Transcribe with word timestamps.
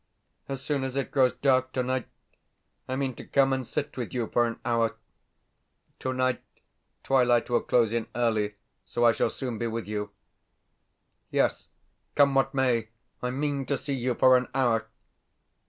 As 0.49 0.63
soon 0.63 0.83
as 0.83 0.95
it 0.95 1.11
grows 1.11 1.31
dark 1.33 1.73
tonight 1.73 2.07
I 2.87 2.95
mean 2.95 3.13
to 3.17 3.23
come 3.23 3.53
and 3.53 3.67
sit 3.67 3.95
with 3.97 4.15
you 4.15 4.25
for 4.25 4.47
an 4.47 4.59
hour. 4.65 4.95
Tonight 5.99 6.41
twilight 7.03 7.51
will 7.51 7.61
close 7.61 7.93
in 7.93 8.07
early, 8.15 8.55
so 8.83 9.05
I 9.05 9.11
shall 9.11 9.29
soon 9.29 9.59
be 9.59 9.67
with 9.67 9.87
you. 9.87 10.09
Yes, 11.29 11.69
come 12.15 12.33
what 12.33 12.51
may, 12.51 12.89
I 13.21 13.29
mean 13.29 13.67
to 13.67 13.77
see 13.77 13.93
you 13.93 14.15
for 14.15 14.37
an 14.37 14.47
hour. 14.55 14.87